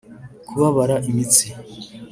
[0.47, 1.45] kubabara imitsi